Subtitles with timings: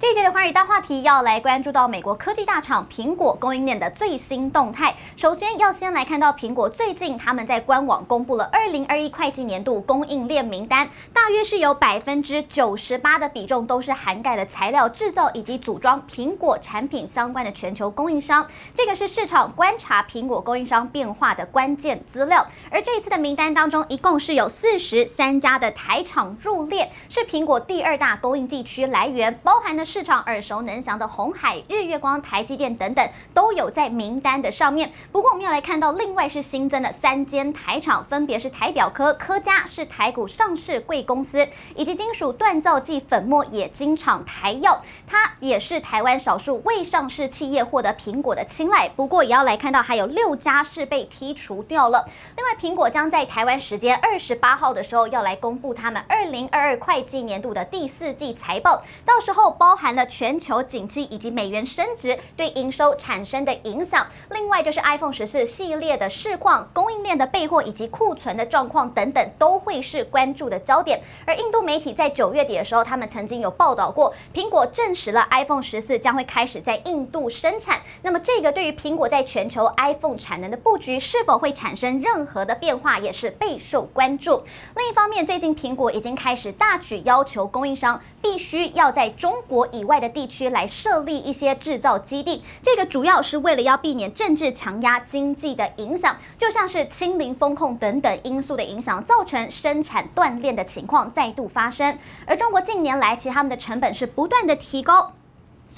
[0.00, 4.94] 这一节的华语大话题要来关注到美国科技大厂苹果供应链的最新动态。
[5.16, 18.46] 首先要先来看到苹果最近他们在官网公布了二零二一会计年度供应链名单，大约是有百分之九十八的比重都是涵盖了材料制造以及组装苹果产品相关的全球供应商。
[18.76, 22.46] 这个是市场观察苹果供应商变化的关键资料。
[22.70, 29.87] 而这一次的名单当中，一共是有四十三家的台厂入列，是苹果第二大供应地区来源，包含的。
[29.88, 34.90] 市场耳熟能详的红海、日月光、台积电等等都有在名单的上面。
[35.10, 48.90] 不过，我们要来看到另外是新增的三间台厂，分别是台表科、科嘉是台股上市贵公司，以及金属锻造剂粉末冶金厂台药，它也是台湾少数未上市企业获得苹果的青睐。
[48.90, 52.06] 不过，也要来看到还有六家是被剔除掉了。
[52.36, 59.77] 另外，苹果将在台湾时间二十八号的时候要来公布他们二零二二会计年度的第四季财报，到时候包。
[59.78, 71.00] 含了全球景气以及美元升值对营收产生的影响，另外就是 iPhone 十四系列的市况、供应链的备货以及库存的状况等等，都会是关注的焦点。
[71.24, 77.80] 而印度媒体在九月底的时候，他们曾经有报道过，苹果证实了 iPhone 十四将会开始在印度生产。
[78.02, 84.42] 那么这个对于苹果在全球 iPhone 产能的布局是否会产生任何的变化，也是备受关注。
[84.74, 89.67] 另一方面，最近苹果已经开始大举要求供应商必须要在中国。
[89.72, 101.96] 以外的地区来设立一些制造基地，这个主要是为了要避免政治强压经济的影响，就像是清零风控等等因素的影响，造成生产断链的情况再度发生。
[102.26, 105.12] 而中国近年来，其实他们的成本是不断的提高。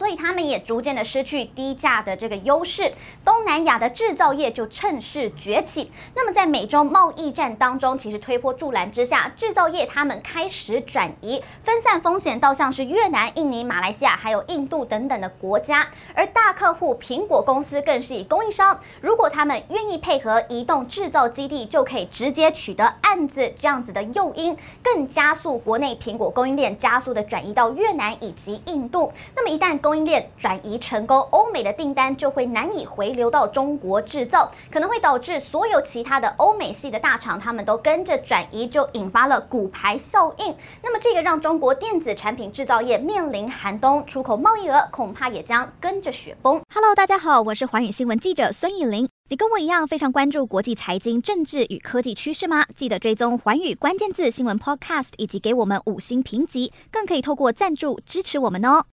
[0.00, 2.90] 所以他们也逐渐的失去低价的这个优势，
[3.22, 5.90] 东南亚的制造业就趁势崛起。
[6.14, 15.86] 那么在美中贸易战当中，其实推波助澜之下，制造业他们开始转移，分散风险到像是越南、印尼、马来西亚还有印度等等的国家。
[16.14, 29.12] 而大客户苹果公司更是以供应商，如果他们愿意配合移动制造基地，就可以直接取得案子这样子的诱因，更加速国内苹果供应链加速的转移到越南以及印度。
[29.36, 40.54] 那么一旦供供应链转移成功，欧美的订单就会难以回流到中国制造，可能会导致所有其他的欧美系的大厂，他们都跟着转移，就引发了骨牌效应。
[40.80, 46.62] 那么这个让中国电子产品制造业面临寒冬，出口贸易额恐怕也将跟着雪崩。
[46.72, 49.08] Hello，大家好，我是环宇新闻记者孙艺林。
[49.28, 52.64] 你跟我一样非常关注国际财经、政治与科技趋势吗？
[52.76, 58.84] 记得追踪环宇关键字新闻 Podcast，以及给我们五星评级，更可以透过赞助支持我们哦。